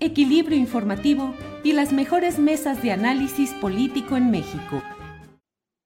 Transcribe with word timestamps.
equilibrio 0.00 0.58
informativo 0.58 1.34
y 1.62 1.72
las 1.72 1.92
mejores 1.92 2.38
mesas 2.38 2.82
de 2.82 2.92
análisis 2.92 3.52
político 3.54 4.16
en 4.16 4.30
México. 4.30 4.82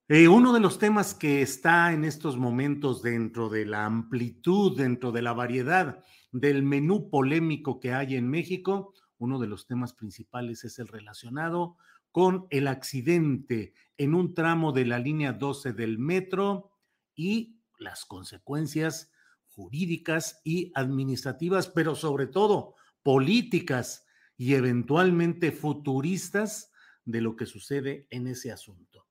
Eh, 0.09 0.29
uno 0.29 0.53
de 0.53 0.61
los 0.61 0.79
temas 0.79 1.15
que 1.15 1.43
está 1.43 1.93
en 1.93 2.05
estos 2.05 2.37
momentos 2.37 3.03
dentro 3.03 3.48
de 3.48 3.67
la 3.67 3.87
amplitud, 3.87 4.77
dentro 4.77 5.12
de 5.12 5.23
la 5.23 5.33
variedad 5.33 6.05
del 6.31 6.62
menú 6.62 7.11
polémico 7.11 7.81
que 7.81 7.93
hay 7.93 8.15
en 8.15 8.29
México, 8.29 8.95
uno 9.19 9.39
de 9.39 9.47
los 9.47 9.67
temas 9.67 9.95
principales 9.95 10.65
es 10.65 10.78
el 10.78 10.89
relacionado 10.89 11.77
con 12.12 12.47
el 12.51 12.69
accidente 12.69 13.75
en 13.97 14.15
un 14.15 14.34
tramo 14.34 14.73
de 14.73 14.84
la 14.84 14.99
línea 14.99 15.33
12 15.33 15.73
del 15.73 15.99
metro 15.99 16.71
y 17.17 17.59
las 17.78 18.05
consecuencias 18.05 19.11
jurídicas 19.49 20.41
y 20.45 20.71
administrativas, 20.75 21.69
pero 21.69 21.95
sobre 21.95 22.27
todo 22.27 22.75
políticas 23.03 24.03
y 24.37 24.55
eventualmente 24.55 25.53
futuristas 25.53 26.73
de 27.05 27.21
lo 27.21 27.37
que 27.37 27.47
sucede 27.47 28.07
en 28.11 28.27
ese 28.27 28.51
asunto. 28.53 29.07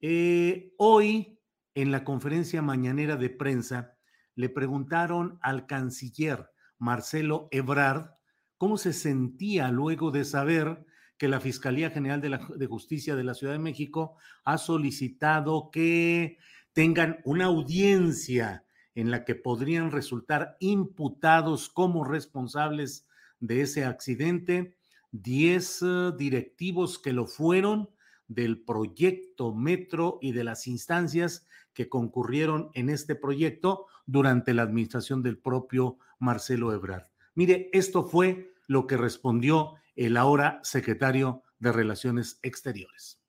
Eh, 0.00 0.72
hoy, 0.78 1.38
en 1.74 1.90
la 1.90 2.04
conferencia 2.04 2.62
mañanera 2.62 3.16
de 3.16 3.30
prensa, 3.30 3.96
le 4.34 4.48
preguntaron 4.48 5.38
al 5.42 5.66
canciller 5.66 6.50
Marcelo 6.78 7.48
Ebrard 7.50 8.10
cómo 8.58 8.76
se 8.78 8.92
sentía 8.92 9.70
luego 9.70 10.10
de 10.10 10.24
saber 10.24 10.86
que 11.18 11.28
la 11.28 11.40
Fiscalía 11.40 11.90
General 11.90 12.20
de, 12.20 12.30
la, 12.30 12.46
de 12.56 12.66
Justicia 12.66 13.16
de 13.16 13.24
la 13.24 13.34
Ciudad 13.34 13.54
de 13.54 13.58
México 13.58 14.16
ha 14.44 14.58
solicitado 14.58 15.70
que 15.70 16.38
tengan 16.72 17.20
una 17.24 17.46
audiencia 17.46 18.64
en 18.94 19.10
la 19.10 19.24
que 19.24 19.34
podrían 19.34 19.90
resultar 19.90 20.56
imputados 20.60 21.68
como 21.68 22.04
responsables 22.04 23.06
de 23.40 23.62
ese 23.62 23.84
accidente 23.84 24.74
10 25.12 25.82
uh, 25.82 26.16
directivos 26.16 26.98
que 26.98 27.12
lo 27.12 27.26
fueron 27.26 27.90
del 28.28 28.60
proyecto 28.60 29.54
Metro 29.54 30.18
y 30.20 30.32
de 30.32 30.44
las 30.44 30.66
instancias 30.66 31.46
que 31.74 31.88
concurrieron 31.88 32.70
en 32.74 32.88
este 32.88 33.14
proyecto 33.14 33.86
durante 34.06 34.54
la 34.54 34.62
administración 34.62 35.22
del 35.22 35.38
propio 35.38 35.98
Marcelo 36.18 36.72
Ebrard. 36.72 37.06
Mire, 37.34 37.68
esto 37.72 38.04
fue 38.04 38.52
lo 38.66 38.86
que 38.86 38.96
respondió 38.96 39.74
el 39.94 40.16
ahora 40.16 40.60
secretario 40.62 41.42
de 41.58 41.72
Relaciones 41.72 42.38
Exteriores. 42.42 43.20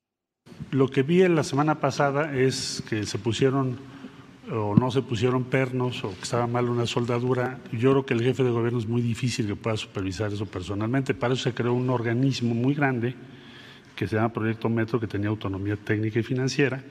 Lo 0.70 0.88
que 0.88 1.02
vi 1.02 1.22
en 1.22 1.34
la 1.34 1.44
semana 1.44 1.80
pasada 1.80 2.34
es 2.34 2.82
que 2.88 3.04
se 3.04 3.18
pusieron 3.18 3.78
o 4.50 4.74
no 4.74 4.90
se 4.90 5.02
pusieron 5.02 5.44
pernos 5.44 6.02
o 6.04 6.10
que 6.10 6.22
estaba 6.22 6.46
mal 6.46 6.68
una 6.68 6.86
soldadura, 6.86 7.58
yo 7.72 7.90
creo 7.90 8.06
que 8.06 8.14
el 8.14 8.22
jefe 8.22 8.42
de 8.42 8.50
gobierno 8.50 8.78
es 8.78 8.86
muy 8.86 9.02
difícil 9.02 9.46
que 9.46 9.56
pueda 9.56 9.76
supervisar 9.76 10.32
eso 10.32 10.46
personalmente. 10.46 11.14
Para 11.14 11.34
eso 11.34 11.42
se 11.42 11.54
creó 11.54 11.74
un 11.74 11.90
organismo 11.90 12.54
muy 12.54 12.74
grande 12.74 13.14
que 13.94 14.06
se 14.06 14.16
llama 14.16 14.32
Proyecto 14.32 14.68
Metro, 14.68 15.00
que 15.00 15.06
tenía 15.06 15.28
autonomía 15.28 15.76
técnica 15.76 16.20
y 16.20 16.22
financiera, 16.22 16.82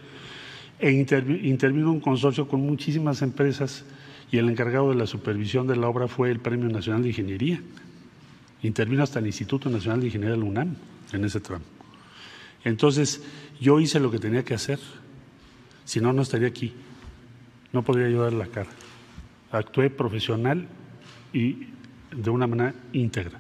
e 0.77 0.91
intervino 0.91 1.91
un 1.91 1.99
consorcio 1.99 2.47
con 2.47 2.61
muchísimas 2.61 3.21
empresas 3.21 3.85
y 4.29 4.37
el 4.37 4.49
encargado 4.49 4.89
de 4.89 4.95
la 4.95 5.07
supervisión 5.07 5.65
de 5.67 5.77
la 5.77 5.87
obra 5.87 6.07
fue 6.07 6.29
el 6.29 6.39
Premio 6.39 6.69
Nacional 6.69 7.01
de 7.01 7.09
Ingeniería. 7.09 7.61
Intervino 8.61 9.03
hasta 9.03 9.19
el 9.19 9.27
Instituto 9.27 9.69
Nacional 9.69 10.01
de 10.01 10.07
Ingeniería 10.07 10.35
de 10.35 10.41
la 10.41 10.45
UNAM 10.45 10.75
en 11.13 11.23
ese 11.23 11.39
tramo. 11.39 11.63
Entonces, 12.63 13.23
yo 13.59 13.79
hice 13.79 13.99
lo 13.99 14.11
que 14.11 14.19
tenía 14.19 14.43
que 14.43 14.53
hacer, 14.53 14.79
si 15.85 16.01
no, 16.01 16.11
no 16.11 16.21
estaría 16.21 16.49
aquí 16.49 16.73
no 17.73 17.83
podría 17.83 18.07
ayudar 18.07 18.33
la 18.33 18.47
cara. 18.47 18.69
Actué 19.51 19.89
profesional 19.89 20.67
y 21.33 21.69
de 22.11 22.29
una 22.29 22.47
manera 22.47 22.73
íntegra. 22.93 23.39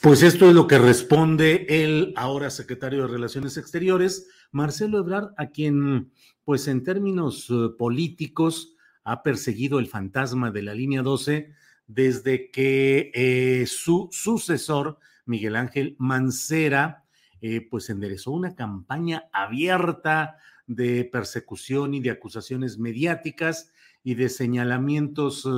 Pues 0.00 0.22
esto 0.22 0.48
es 0.48 0.54
lo 0.54 0.68
que 0.68 0.78
responde 0.78 1.66
el 1.68 2.12
ahora 2.16 2.50
secretario 2.50 3.02
de 3.02 3.08
Relaciones 3.08 3.56
Exteriores, 3.56 4.28
Marcelo 4.52 4.98
Ebrard, 4.98 5.30
a 5.36 5.46
quien, 5.48 6.12
pues 6.44 6.68
en 6.68 6.84
términos 6.84 7.50
uh, 7.50 7.76
políticos, 7.76 8.76
ha 9.02 9.22
perseguido 9.22 9.78
el 9.78 9.88
fantasma 9.88 10.50
de 10.50 10.62
la 10.62 10.74
línea 10.74 11.02
12 11.02 11.52
desde 11.88 12.50
que 12.50 13.10
eh, 13.14 13.66
su 13.66 14.08
sucesor, 14.12 14.98
Miguel 15.24 15.56
Ángel 15.56 15.96
Mancera, 15.98 17.04
eh, 17.40 17.66
pues 17.68 17.88
enderezó 17.90 18.30
una 18.30 18.54
campaña 18.54 19.24
abierta 19.32 20.36
de 20.68 21.04
persecución 21.04 21.94
y 21.94 22.00
de 22.00 22.10
acusaciones 22.10 22.78
mediáticas 22.78 23.72
y 24.04 24.14
de 24.14 24.28
señalamientos 24.28 25.48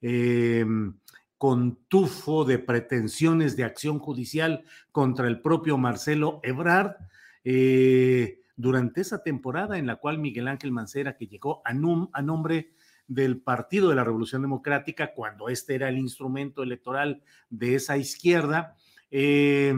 eh, 0.00 0.60
em, 0.60 0.94
con 1.38 1.76
tufo 1.88 2.44
de 2.44 2.58
pretensiones 2.58 3.56
de 3.56 3.64
acción 3.64 3.98
judicial 3.98 4.64
contra 4.90 5.28
el 5.28 5.40
propio 5.42 5.76
Marcelo 5.78 6.40
Ebrard. 6.42 6.96
Eh, 7.44 8.40
durante 8.56 9.02
esa 9.02 9.22
temporada 9.22 9.76
en 9.76 9.86
la 9.86 9.96
cual 9.96 10.18
Miguel 10.18 10.48
Ángel 10.48 10.72
Mancera, 10.72 11.18
que 11.18 11.26
llegó 11.26 11.60
a, 11.64 11.74
nombre 11.74 12.72
del 13.06 13.38
Partido 13.42 13.90
de 13.90 13.96
la 13.96 14.04
Revolución 14.04 14.40
Democrática, 14.40 15.12
cuando 15.12 15.50
este 15.50 15.74
era 15.74 15.90
el 15.90 15.98
instrumento 15.98 16.62
electoral 16.62 17.22
de 17.50 17.74
esa 17.74 17.98
izquierda, 17.98 18.74
eh, 19.10 19.74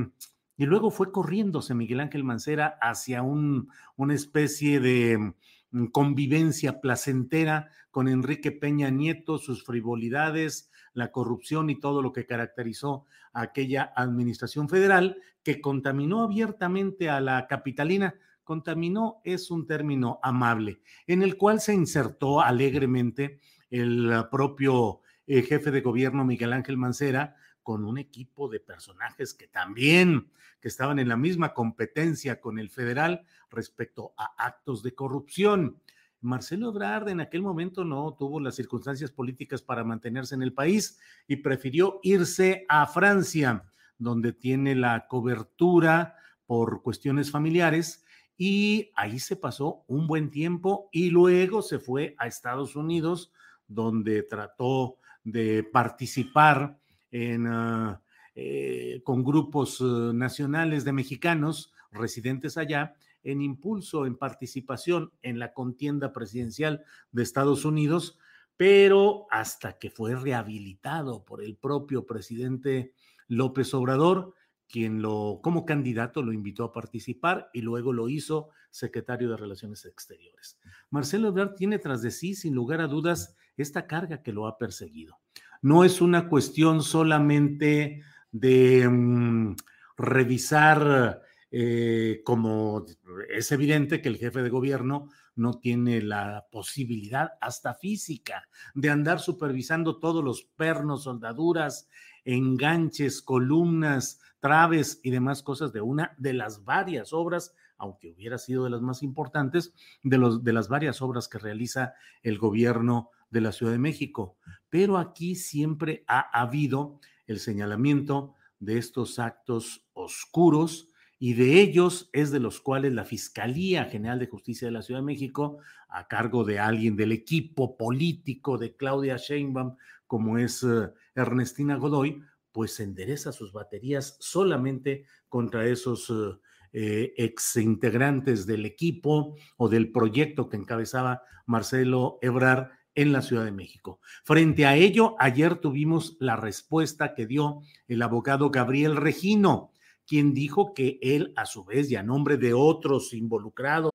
y 0.59 0.67
luego 0.67 0.91
fue 0.91 1.13
corriéndose 1.13 1.73
Miguel 1.73 2.01
Ángel 2.01 2.25
Mancera 2.25 2.79
hacia 2.83 3.23
un, 3.23 3.71
una 3.97 4.15
especie 4.15 4.81
de 4.81 5.35
mm, 5.71 5.87
convivencia 5.87 6.81
placentera 6.81 7.71
con 7.93 8.09
Enrique 8.09 8.51
Peña 8.51 8.91
Nieto, 8.91 9.39
sus 9.39 9.65
frivolidades, 9.65 10.71
la 10.95 11.13
corrupción 11.13 11.71
y 11.71 11.79
todo 11.79 12.03
lo 12.03 12.13
que 12.13 12.27
caracterizó 12.27 13.07
a 13.33 13.43
aquella 13.43 13.93
administración 13.95 14.69
federal 14.69 15.17
que 15.45 15.61
contaminó 15.61 16.25
abiertamente 16.25 17.09
a 17.09 17.21
la 17.21 17.47
capitalina. 17.47 18.17
Contaminó 18.43 19.21
es 19.23 19.53
un 19.53 19.65
término 19.65 20.19
amable, 20.25 20.81
en 21.07 21.23
el 21.23 21.37
cual 21.37 21.61
se 21.61 21.73
insertó 21.73 22.41
alegremente 22.41 23.39
el 23.71 24.25
propio 24.29 25.03
eh, 25.29 25.43
jefe 25.43 25.71
de 25.71 25.83
gobierno 25.83 26.25
Miguel 26.25 26.53
Ángel 26.53 26.79
Mancera 26.79 27.37
con 27.69 27.85
un 27.85 27.99
equipo 27.99 28.49
de 28.49 28.61
personajes 28.61 29.35
que 29.35 29.47
también 29.47 30.31
que 30.59 30.69
estaban 30.69 30.99
en 30.99 31.07
la 31.07 31.19
misma 31.19 31.53
competencia 31.53 32.41
con 32.41 32.59
el 32.59 32.71
federal 32.71 33.27
respecto 33.51 34.15
a 34.17 34.33
actos 34.39 34.83
de 34.83 34.95
corrupción. 34.95 35.79
Marcelo 36.23 36.71
Ebrard 36.71 37.11
en 37.11 37.21
aquel 37.21 37.43
momento 37.43 37.85
no 37.85 38.17
tuvo 38.19 38.41
las 38.41 38.55
circunstancias 38.55 39.11
políticas 39.11 39.61
para 39.61 39.85
mantenerse 39.85 40.35
en 40.35 40.41
el 40.41 40.55
país 40.55 40.99
y 41.27 41.37
prefirió 41.37 42.01
irse 42.03 42.65
a 42.71 42.87
Francia, 42.87 43.67
donde 43.99 44.33
tiene 44.33 44.75
la 44.75 45.07
cobertura 45.07 46.17
por 46.47 46.81
cuestiones 46.81 47.31
familiares 47.31 48.03
y 48.39 48.93
ahí 48.95 49.19
se 49.19 49.37
pasó 49.37 49.85
un 49.89 50.07
buen 50.07 50.31
tiempo 50.31 50.89
y 50.91 51.11
luego 51.11 51.61
se 51.61 51.79
fue 51.79 52.15
a 52.17 52.29
Estados 52.29 52.77
Unidos, 52.77 53.31
donde 53.67 54.23
trató 54.23 54.97
de 55.23 55.65
participar 55.65 56.78
en, 57.11 57.47
ah, 57.47 58.03
eh, 58.35 59.01
con 59.05 59.25
grupos 59.25 59.81
eh, 59.81 59.85
nacionales 60.15 60.85
de 60.85 60.93
mexicanos 60.93 61.73
residentes 61.91 62.57
allá 62.57 62.95
en 63.23 63.43
impulso, 63.43 64.07
en 64.07 64.17
participación 64.17 65.13
en 65.23 65.39
la 65.39 65.53
contienda 65.53 66.13
presidencial 66.13 66.85
de 67.11 67.23
Estados 67.23 67.65
Unidos, 67.65 68.19
pero 68.57 69.27
hasta 69.31 69.79
que 69.79 69.91
fue 69.91 70.15
rehabilitado 70.15 71.25
por 71.25 71.43
el 71.43 71.57
propio 71.57 72.07
presidente 72.07 72.93
López 73.27 73.75
Obrador, 73.75 74.35
quien 74.69 75.03
lo, 75.03 75.41
como 75.43 75.65
candidato 75.65 76.23
lo 76.23 76.33
invitó 76.33 76.65
a 76.65 76.73
participar 76.73 77.51
y 77.53 77.63
luego 77.63 77.93
lo 77.93 78.09
hizo 78.09 78.51
secretario 78.71 79.31
de 79.31 79.37
Relaciones 79.37 79.85
Exteriores. 79.85 80.59
Marcelo 80.91 81.29
Ebrard 81.29 81.55
tiene 81.55 81.79
tras 81.79 82.03
de 82.03 82.11
sí, 82.11 82.35
sin 82.35 82.55
lugar 82.55 82.81
a 82.81 82.87
dudas, 82.87 83.37
esta 83.57 83.87
carga 83.87 84.23
que 84.23 84.33
lo 84.33 84.47
ha 84.47 84.59
perseguido. 84.59 85.19
No 85.63 85.85
es 85.85 86.01
una 86.01 86.29
cuestión 86.29 86.83
solamente 86.83 88.03
de 88.31 88.89
mm, 88.89 89.57
revisar 89.97 91.23
eh, 91.51 92.21
como 92.25 92.85
es 93.31 93.53
evidente 93.53 94.03
que 94.03 94.09
el 94.11 94.19
jefe 94.19 94.43
de 94.43 94.51
gobierno 94.51 95.09
no 95.35 95.55
tiene 95.55 96.03
la 96.03 96.47
posibilidad 96.51 97.31
hasta 97.41 97.75
física 97.75 98.49
de 98.75 98.91
andar 98.91 99.21
supervisando 99.21 99.99
todos 99.99 100.23
los 100.23 100.43
pernos, 100.43 101.05
soldaduras, 101.05 101.89
enganches, 102.25 103.23
columnas, 103.23 104.21
traves 104.41 105.01
y 105.03 105.11
demás 105.11 105.43
cosas 105.43 105.73
de 105.73 105.81
una 105.81 106.15
de 106.19 106.35
las 106.35 106.65
varias 106.65 107.13
obras, 107.13 107.55
aunque 107.79 108.11
hubiera 108.11 108.37
sido 108.37 108.65
de 108.65 108.71
las 108.71 108.83
más 108.83 109.03
importantes, 109.03 109.73
de, 110.03 110.19
los, 110.19 110.45
de 110.45 110.53
las 110.53 110.69
varias 110.69 111.01
obras 111.01 111.29
que 111.29 111.39
realiza 111.39 111.95
el 112.23 112.37
gobierno 112.37 113.11
de 113.31 113.41
la 113.41 113.53
Ciudad 113.53 113.73
de 113.73 113.79
México. 113.79 114.37
Pero 114.69 114.99
aquí 114.99 115.35
siempre 115.35 116.05
ha 116.07 116.21
habido 116.41 117.01
el 117.27 117.39
señalamiento 117.39 118.35
de 118.59 118.79
estos 118.79 119.19
actos 119.19 119.87
oscuros 119.93 120.89
y 121.19 121.35
de 121.35 121.61
ellos 121.61 122.11
es 122.13 122.31
de 122.31 122.41
los 122.41 122.61
cuales 122.61 122.93
la 122.93 123.05
Fiscalía 123.05 123.85
General 123.87 124.19
de 124.19 124.29
Justicia 124.29 124.69
de 124.69 124.73
la 124.73 124.83
Ciudad 124.83 125.01
de 125.01 125.07
México, 125.07 125.59
a 125.89 126.07
cargo 126.07 126.45
de 126.45 126.59
alguien 126.59 126.97
del 126.97 127.13
equipo 127.13 127.77
político 127.77 128.57
de 128.57 128.77
Claudia 128.77 129.17
Sheinbaum, 129.17 129.77
como 130.07 130.39
es 130.39 130.63
eh, 130.63 130.91
Ernestina 131.15 131.77
Godoy, 131.77 132.23
pues 132.53 132.79
endereza 132.81 133.33
sus 133.33 133.53
baterías 133.53 134.17
solamente 134.21 135.07
contra 135.29 135.67
esos 135.67 136.09
eh, 136.11 136.39
eh, 136.73 137.15
ex 137.17 137.57
integrantes 137.57 138.47
del 138.47 138.65
equipo 138.65 139.37
o 139.57 139.69
del 139.69 139.91
proyecto 139.91 140.49
que 140.49 140.57
encabezaba 140.57 141.23
Marcelo 141.47 142.19
Ebrar 142.23 142.78
en 142.99 143.13
la 143.13 143.23
Ciudad 143.23 143.45
de 143.45 143.53
México. 143.53 144.01
Frente 144.25 144.67
a 144.67 144.75
ello, 144.75 145.15
ayer 145.21 145.57
tuvimos 145.57 146.17
la 146.19 146.35
respuesta 146.35 147.15
que 147.15 147.27
dio 147.27 147.63
el 147.87 148.03
abogado 148.03 148.51
Gabriel 148.51 148.97
Regino, 148.97 149.71
quien 150.05 150.35
dijo 150.35 150.75
que 150.75 150.99
él, 151.01 151.33
a 151.37 151.47
su 151.47 151.65
vez, 151.65 151.89
y 151.93 151.97
a 151.97 152.03
nombre 152.03 152.39
de 152.39 152.55
otros 152.55 153.15
involucrados. 153.15 153.93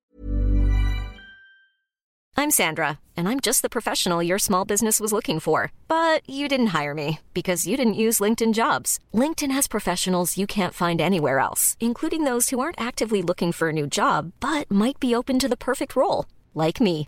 I'm 2.36 2.50
Sandra, 2.50 3.00
and 3.18 3.28
I'm 3.28 3.42
just 3.42 3.62
the 3.62 3.70
professional 3.70 4.24
your 4.24 4.40
small 4.40 4.66
business 4.66 5.00
was 5.02 5.12
looking 5.12 5.40
for. 5.40 5.72
But 5.88 6.28
you 6.28 6.48
didn't 6.48 6.74
hire 6.74 6.94
me 6.94 7.20
because 7.34 7.68
you 7.68 7.76
didn't 7.76 8.02
use 8.06 8.24
LinkedIn 8.24 8.54
jobs. 8.54 9.00
LinkedIn 9.14 9.52
has 9.52 9.68
professionals 9.68 10.38
you 10.38 10.48
can't 10.48 10.74
find 10.74 11.02
anywhere 11.02 11.40
else, 11.40 11.76
including 11.82 12.24
those 12.24 12.50
who 12.50 12.60
aren't 12.62 12.80
actively 12.80 13.22
looking 13.22 13.52
for 13.52 13.68
a 13.68 13.74
new 13.74 13.86
job, 13.86 14.32
but 14.40 14.72
might 14.72 15.00
be 15.00 15.14
open 15.14 15.40
to 15.40 15.50
the 15.50 15.58
perfect 15.58 15.96
role, 15.96 16.26
like 16.54 16.80
me. 16.80 17.08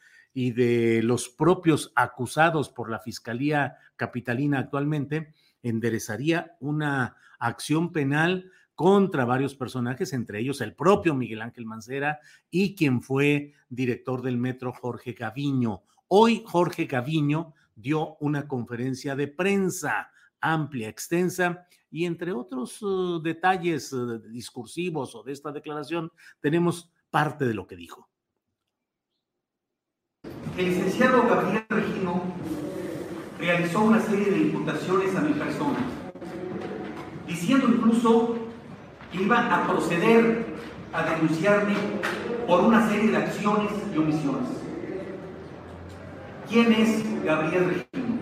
Y 0.33 0.51
de 0.51 1.01
los 1.03 1.29
propios 1.29 1.91
acusados 1.95 2.69
por 2.69 2.89
la 2.89 2.99
Fiscalía 2.99 3.77
Capitalina 3.95 4.59
actualmente, 4.59 5.33
enderezaría 5.61 6.55
una 6.59 7.15
acción 7.39 7.91
penal 7.91 8.51
contra 8.75 9.25
varios 9.25 9.55
personajes, 9.55 10.13
entre 10.13 10.39
ellos 10.39 10.61
el 10.61 10.73
propio 10.73 11.13
Miguel 11.13 11.41
Ángel 11.41 11.65
Mancera 11.65 12.19
y 12.49 12.75
quien 12.75 13.01
fue 13.01 13.53
director 13.69 14.21
del 14.21 14.37
metro 14.37 14.73
Jorge 14.73 15.13
Gaviño. 15.13 15.83
Hoy 16.07 16.43
Jorge 16.45 16.85
Gaviño 16.85 17.53
dio 17.75 18.15
una 18.19 18.47
conferencia 18.47 19.15
de 19.15 19.27
prensa 19.27 20.11
amplia, 20.41 20.89
extensa, 20.89 21.67
y 21.91 22.05
entre 22.05 22.31
otros 22.31 22.81
uh, 22.81 23.21
detalles 23.21 23.93
uh, 23.93 24.19
discursivos 24.19 25.13
o 25.13 25.23
de 25.23 25.33
esta 25.33 25.51
declaración, 25.51 26.11
tenemos 26.39 26.91
parte 27.09 27.45
de 27.45 27.53
lo 27.53 27.67
que 27.67 27.75
dijo. 27.75 28.10
El 30.61 30.67
licenciado 30.67 31.23
Gabriel 31.27 31.65
Regino 31.69 32.21
realizó 33.39 33.81
una 33.81 33.99
serie 33.99 34.29
de 34.29 34.37
imputaciones 34.41 35.15
a 35.15 35.21
mi 35.21 35.33
persona, 35.33 35.79
diciendo 37.25 37.65
incluso 37.67 38.35
que 39.11 39.23
iba 39.23 39.39
a 39.39 39.65
proceder 39.65 40.45
a 40.93 41.01
denunciarme 41.01 41.73
por 42.45 42.59
una 42.59 42.87
serie 42.87 43.09
de 43.09 43.17
acciones 43.17 43.71
y 43.91 43.97
omisiones. 43.97 44.49
¿Quién 46.47 46.71
es 46.73 47.23
Gabriel 47.25 47.65
Regino? 47.65 48.19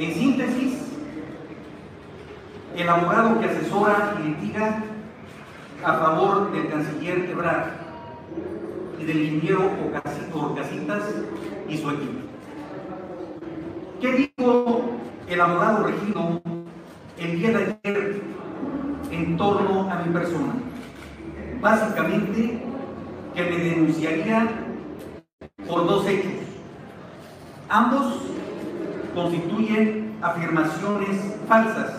En 0.00 0.14
síntesis, 0.14 0.78
el 2.76 2.88
abogado 2.88 3.38
que 3.38 3.46
asesora 3.46 4.16
y 4.18 4.30
litiga 4.30 4.82
a 5.84 5.92
favor 5.92 6.50
del 6.50 6.68
canciller 6.68 7.30
Ebrard 7.30 7.88
y 9.00 9.04
del 9.04 9.22
ingeniero 9.22 9.70
Orcasitas 10.32 11.02
y 11.68 11.76
su 11.76 11.90
equipo. 11.90 12.20
¿Qué 14.00 14.30
dijo 14.36 14.82
el 15.26 15.40
abogado 15.40 15.86
Regino 15.86 16.40
el 17.18 17.38
día 17.38 17.50
de 17.50 17.78
ayer 17.84 18.22
en 19.10 19.36
torno 19.36 19.90
a 19.90 20.02
mi 20.02 20.12
persona? 20.12 20.54
Básicamente 21.60 22.62
que 23.34 23.42
me 23.42 23.56
denunciaría 23.58 24.48
por 25.66 25.86
dos 25.86 26.06
hechos. 26.06 26.32
Ambos 27.68 28.20
constituyen 29.14 30.16
afirmaciones 30.22 31.36
falsas 31.48 31.97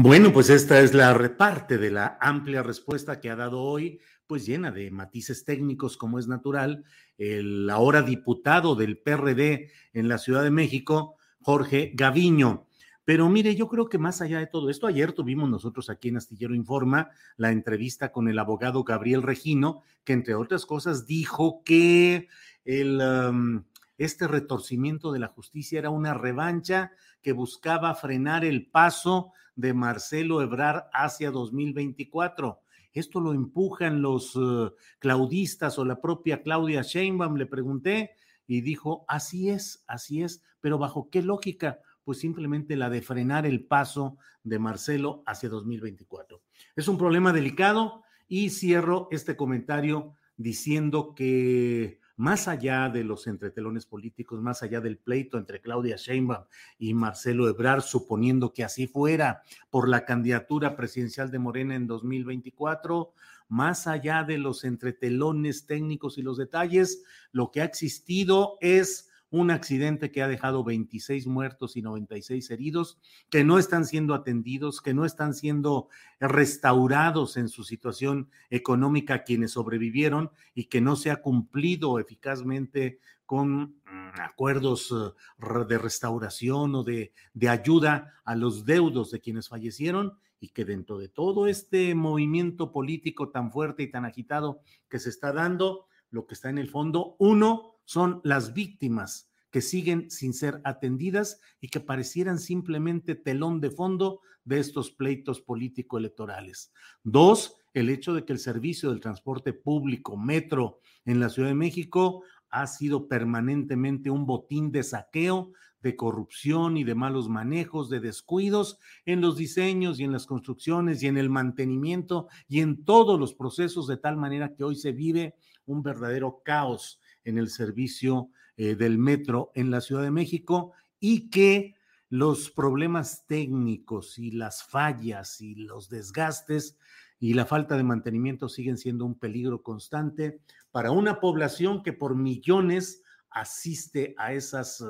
Bueno, 0.00 0.32
pues 0.32 0.48
esta 0.48 0.78
es 0.78 0.94
la 0.94 1.12
reparte 1.12 1.76
de 1.76 1.90
la 1.90 2.18
amplia 2.20 2.62
respuesta 2.62 3.18
que 3.18 3.30
ha 3.30 3.34
dado 3.34 3.60
hoy, 3.60 3.98
pues 4.28 4.46
llena 4.46 4.70
de 4.70 4.92
matices 4.92 5.44
técnicos 5.44 5.96
como 5.96 6.20
es 6.20 6.28
natural, 6.28 6.84
el 7.16 7.68
ahora 7.68 8.02
diputado 8.02 8.76
del 8.76 8.98
PRD 8.98 9.72
en 9.94 10.06
la 10.06 10.18
Ciudad 10.18 10.44
de 10.44 10.52
México, 10.52 11.16
Jorge 11.40 11.90
Gaviño. 11.96 12.68
Pero 13.04 13.28
mire, 13.28 13.56
yo 13.56 13.66
creo 13.66 13.88
que 13.88 13.98
más 13.98 14.20
allá 14.20 14.38
de 14.38 14.46
todo 14.46 14.70
esto, 14.70 14.86
ayer 14.86 15.14
tuvimos 15.14 15.50
nosotros 15.50 15.90
aquí 15.90 16.10
en 16.10 16.18
Astillero 16.18 16.54
Informa 16.54 17.10
la 17.36 17.50
entrevista 17.50 18.12
con 18.12 18.28
el 18.28 18.38
abogado 18.38 18.84
Gabriel 18.84 19.24
Regino, 19.24 19.82
que 20.04 20.12
entre 20.12 20.36
otras 20.36 20.64
cosas 20.64 21.08
dijo 21.08 21.64
que 21.64 22.28
el, 22.64 23.00
um, 23.00 23.64
este 23.98 24.28
retorcimiento 24.28 25.12
de 25.12 25.18
la 25.18 25.28
justicia 25.28 25.78
era 25.78 25.90
una 25.90 26.14
revancha 26.14 26.92
que 27.20 27.32
buscaba 27.32 27.94
frenar 27.94 28.44
el 28.44 28.70
paso 28.70 29.32
de 29.56 29.74
Marcelo 29.74 30.40
Ebrar 30.40 30.88
hacia 30.92 31.32
2024. 31.32 32.60
Esto 32.92 33.20
lo 33.20 33.32
empujan 33.34 34.00
los 34.00 34.36
uh, 34.36 34.72
claudistas 35.00 35.78
o 35.78 35.84
la 35.84 36.00
propia 36.00 36.42
Claudia 36.42 36.82
Sheinbaum, 36.82 37.36
le 37.36 37.46
pregunté, 37.46 38.12
y 38.46 38.62
dijo, 38.62 39.04
así 39.08 39.50
es, 39.50 39.84
así 39.88 40.22
es, 40.22 40.42
pero 40.60 40.78
¿bajo 40.78 41.10
qué 41.10 41.22
lógica? 41.22 41.80
Pues 42.04 42.18
simplemente 42.18 42.76
la 42.76 42.88
de 42.88 43.02
frenar 43.02 43.46
el 43.46 43.64
paso 43.64 44.16
de 44.42 44.58
Marcelo 44.58 45.22
hacia 45.26 45.48
2024. 45.48 46.40
Es 46.76 46.88
un 46.88 46.96
problema 46.96 47.32
delicado 47.32 48.04
y 48.26 48.50
cierro 48.50 49.08
este 49.10 49.36
comentario 49.36 50.14
diciendo 50.36 51.14
que 51.14 52.00
más 52.18 52.48
allá 52.48 52.88
de 52.88 53.04
los 53.04 53.28
entretelones 53.28 53.86
políticos, 53.86 54.42
más 54.42 54.64
allá 54.64 54.80
del 54.80 54.98
pleito 54.98 55.38
entre 55.38 55.60
Claudia 55.60 55.94
Sheinbaum 55.96 56.44
y 56.76 56.92
Marcelo 56.92 57.48
Ebrard, 57.48 57.82
suponiendo 57.82 58.52
que 58.52 58.64
así 58.64 58.88
fuera 58.88 59.42
por 59.70 59.88
la 59.88 60.04
candidatura 60.04 60.76
presidencial 60.76 61.30
de 61.30 61.38
Morena 61.38 61.76
en 61.76 61.86
2024, 61.86 63.12
más 63.48 63.86
allá 63.86 64.24
de 64.24 64.36
los 64.36 64.64
entretelones 64.64 65.64
técnicos 65.66 66.18
y 66.18 66.22
los 66.22 66.36
detalles, 66.36 67.04
lo 67.30 67.52
que 67.52 67.60
ha 67.60 67.64
existido 67.64 68.58
es 68.60 69.07
un 69.30 69.50
accidente 69.50 70.10
que 70.10 70.22
ha 70.22 70.28
dejado 70.28 70.64
26 70.64 71.26
muertos 71.26 71.76
y 71.76 71.82
96 71.82 72.50
heridos, 72.50 72.98
que 73.30 73.44
no 73.44 73.58
están 73.58 73.84
siendo 73.84 74.14
atendidos, 74.14 74.80
que 74.80 74.94
no 74.94 75.04
están 75.04 75.34
siendo 75.34 75.88
restaurados 76.20 77.36
en 77.36 77.48
su 77.48 77.64
situación 77.64 78.30
económica 78.50 79.24
quienes 79.24 79.52
sobrevivieron 79.52 80.30
y 80.54 80.64
que 80.64 80.80
no 80.80 80.96
se 80.96 81.10
ha 81.10 81.16
cumplido 81.22 81.98
eficazmente 81.98 83.00
con 83.26 83.60
mm, 83.60 84.20
acuerdos 84.20 84.90
eh, 84.90 85.64
de 85.68 85.78
restauración 85.78 86.74
o 86.74 86.82
de, 86.82 87.12
de 87.34 87.48
ayuda 87.48 88.14
a 88.24 88.34
los 88.34 88.64
deudos 88.64 89.10
de 89.10 89.20
quienes 89.20 89.48
fallecieron 89.48 90.18
y 90.40 90.48
que 90.48 90.64
dentro 90.64 90.98
de 90.98 91.08
todo 91.08 91.46
este 91.46 91.94
movimiento 91.94 92.72
político 92.72 93.30
tan 93.30 93.50
fuerte 93.50 93.82
y 93.82 93.90
tan 93.90 94.04
agitado 94.04 94.60
que 94.88 94.98
se 94.98 95.10
está 95.10 95.32
dando, 95.32 95.86
lo 96.10 96.26
que 96.26 96.34
está 96.34 96.48
en 96.48 96.58
el 96.58 96.70
fondo, 96.70 97.16
uno, 97.18 97.77
son 97.88 98.20
las 98.22 98.52
víctimas 98.52 99.30
que 99.50 99.62
siguen 99.62 100.10
sin 100.10 100.34
ser 100.34 100.60
atendidas 100.64 101.40
y 101.58 101.68
que 101.68 101.80
parecieran 101.80 102.38
simplemente 102.38 103.14
telón 103.14 103.62
de 103.62 103.70
fondo 103.70 104.20
de 104.44 104.58
estos 104.58 104.90
pleitos 104.90 105.40
político-electorales. 105.40 106.70
Dos, 107.02 107.56
el 107.72 107.88
hecho 107.88 108.12
de 108.12 108.26
que 108.26 108.34
el 108.34 108.40
servicio 108.40 108.90
del 108.90 109.00
transporte 109.00 109.54
público, 109.54 110.18
metro, 110.18 110.80
en 111.06 111.18
la 111.18 111.30
Ciudad 111.30 111.48
de 111.48 111.54
México 111.54 112.24
ha 112.50 112.66
sido 112.66 113.08
permanentemente 113.08 114.10
un 114.10 114.26
botín 114.26 114.70
de 114.70 114.82
saqueo, 114.82 115.52
de 115.80 115.96
corrupción 115.96 116.76
y 116.76 116.84
de 116.84 116.94
malos 116.94 117.30
manejos, 117.30 117.88
de 117.88 118.00
descuidos 118.00 118.78
en 119.06 119.22
los 119.22 119.38
diseños 119.38 119.98
y 119.98 120.04
en 120.04 120.12
las 120.12 120.26
construcciones 120.26 121.02
y 121.02 121.06
en 121.06 121.16
el 121.16 121.30
mantenimiento 121.30 122.28
y 122.48 122.60
en 122.60 122.84
todos 122.84 123.18
los 123.18 123.32
procesos, 123.32 123.86
de 123.86 123.96
tal 123.96 124.18
manera 124.18 124.54
que 124.54 124.64
hoy 124.64 124.76
se 124.76 124.92
vive 124.92 125.36
un 125.64 125.82
verdadero 125.82 126.42
caos 126.44 127.00
en 127.28 127.38
el 127.38 127.50
servicio 127.50 128.30
eh, 128.56 128.74
del 128.74 128.98
metro 128.98 129.52
en 129.54 129.70
la 129.70 129.80
Ciudad 129.80 130.02
de 130.02 130.10
México 130.10 130.72
y 130.98 131.30
que 131.30 131.76
los 132.08 132.50
problemas 132.50 133.26
técnicos 133.26 134.18
y 134.18 134.30
las 134.30 134.64
fallas 134.64 135.40
y 135.40 135.54
los 135.54 135.88
desgastes 135.90 136.78
y 137.20 137.34
la 137.34 137.44
falta 137.44 137.76
de 137.76 137.82
mantenimiento 137.82 138.48
siguen 138.48 138.78
siendo 138.78 139.04
un 139.04 139.18
peligro 139.18 139.62
constante 139.62 140.40
para 140.70 140.90
una 140.90 141.20
población 141.20 141.82
que 141.82 141.92
por 141.92 142.16
millones 142.16 143.02
asiste 143.30 144.14
a 144.16 144.32
esas, 144.32 144.82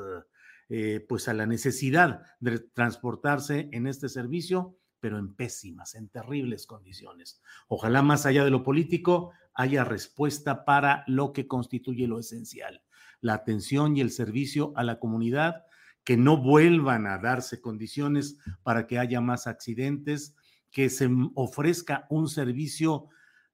eh, 0.68 1.04
pues 1.09 1.28
a 1.28 1.35
la 1.35 1.47
necesidad 1.47 2.23
de 2.40 2.61
transportarse 2.61 3.68
en 3.73 3.87
este 3.87 4.09
servicio, 4.09 4.76
pero 5.00 5.19
en 5.19 5.35
pésimas, 5.35 5.95
en 5.95 6.09
terribles 6.09 6.67
condiciones. 6.67 7.40
Ojalá 7.69 8.02
más 8.02 8.26
allá 8.26 8.45
de 8.45 8.50
lo 8.50 8.62
político 8.62 9.33
haya 9.55 9.85
respuesta 9.85 10.64
para 10.64 11.05
lo 11.07 11.33
que 11.33 11.47
constituye 11.47 12.07
lo 12.07 12.19
esencial, 12.19 12.83
la 13.21 13.35
atención 13.35 13.97
y 13.97 14.00
el 14.00 14.11
servicio 14.11 14.73
a 14.76 14.85
la 14.85 14.99
comunidad, 14.99 15.64
que 16.05 16.17
no 16.17 16.37
vuelvan 16.37 17.07
a 17.07 17.19
darse 17.19 17.61
condiciones 17.61 18.38
para 18.62 18.87
que 18.87 18.99
haya 18.99 19.21
más 19.21 19.47
accidentes, 19.47 20.37
que 20.71 20.90
se 20.90 21.09
ofrezca 21.35 22.07
un 22.09 22.28
servicio 22.28 23.09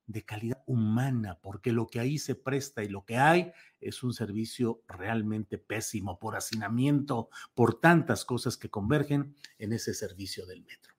de 0.06 0.24
calidad 0.24 0.62
humana, 0.66 1.38
porque 1.40 1.72
lo 1.72 1.86
que 1.86 2.00
ahí 2.00 2.18
se 2.18 2.34
presta 2.34 2.84
y 2.84 2.88
lo 2.88 3.04
que 3.04 3.16
hay 3.16 3.52
es 3.80 4.02
un 4.02 4.12
servicio 4.12 4.82
realmente 4.86 5.58
pésimo 5.58 6.18
por 6.18 6.36
hacinamiento, 6.36 7.30
por 7.54 7.80
tantas 7.80 8.24
cosas 8.24 8.56
que 8.56 8.70
convergen 8.70 9.34
en 9.58 9.72
ese 9.72 9.94
servicio 9.94 10.46
del 10.46 10.62
metro. 10.62 10.93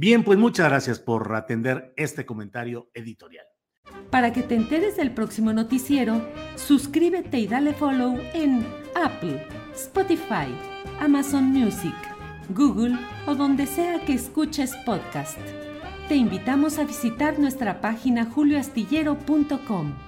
Bien, 0.00 0.22
pues 0.22 0.38
muchas 0.38 0.68
gracias 0.68 1.00
por 1.00 1.34
atender 1.34 1.92
este 1.96 2.24
comentario 2.24 2.88
editorial. 2.94 3.44
Para 4.12 4.32
que 4.32 4.44
te 4.44 4.54
enteres 4.54 4.96
del 4.96 5.12
próximo 5.12 5.52
noticiero, 5.52 6.24
suscríbete 6.54 7.40
y 7.40 7.48
dale 7.48 7.74
follow 7.74 8.16
en 8.32 8.64
Apple, 8.94 9.44
Spotify, 9.74 10.54
Amazon 11.00 11.46
Music, 11.46 11.96
Google 12.50 12.96
o 13.26 13.34
donde 13.34 13.66
sea 13.66 14.04
que 14.04 14.12
escuches 14.12 14.76
podcast. 14.86 15.40
Te 16.08 16.14
invitamos 16.14 16.78
a 16.78 16.84
visitar 16.84 17.40
nuestra 17.40 17.80
página 17.80 18.24
julioastillero.com. 18.24 20.07